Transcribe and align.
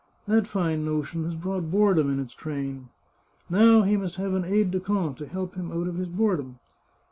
That 0.25 0.47
fine 0.47 0.83
notion 0.83 1.25
has 1.25 1.35
brought 1.35 1.69
boredom 1.69 2.11
in 2.11 2.19
its 2.19 2.33
train." 2.33 2.89
Now 3.51 3.83
he 3.83 3.97
must 3.97 4.15
have 4.15 4.33
an 4.33 4.43
aide 4.45 4.71
de 4.71 4.79
camp 4.79 5.17
to 5.17 5.27
help 5.27 5.53
him 5.53 5.71
out 5.71 5.87
of 5.87 5.97
his 5.97 6.09
boredom. 6.09 6.57